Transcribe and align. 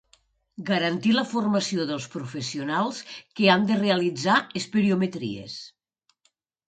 Garantir 0.69 1.11
la 1.17 1.23
formació 1.33 1.85
dels 1.91 2.07
professionals 2.15 3.03
que 3.41 3.47
han 3.57 3.69
de 3.73 3.77
realitzar 3.83 4.39
espirometries. 4.63 5.59